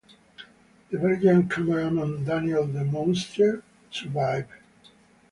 The 0.89 0.97
Belgian 0.97 1.47
cameraman 1.47 2.23
Daniel 2.25 2.65
Demoustier 2.65 3.61
survived. 3.91 4.49